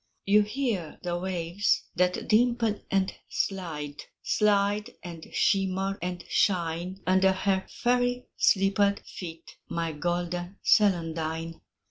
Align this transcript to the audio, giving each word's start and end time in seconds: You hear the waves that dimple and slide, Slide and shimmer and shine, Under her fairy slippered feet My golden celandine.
You 0.25 0.41
hear 0.41 0.97
the 1.03 1.15
waves 1.19 1.83
that 1.93 2.27
dimple 2.27 2.81
and 2.89 3.13
slide, 3.29 3.97
Slide 4.23 4.89
and 5.03 5.27
shimmer 5.31 5.99
and 6.01 6.23
shine, 6.27 7.03
Under 7.05 7.31
her 7.31 7.67
fairy 7.69 8.25
slippered 8.35 9.01
feet 9.05 9.57
My 9.69 9.91
golden 9.91 10.57
celandine. 10.63 11.61